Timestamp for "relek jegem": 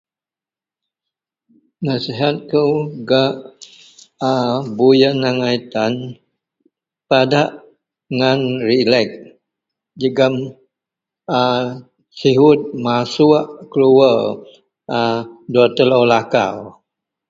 8.67-10.35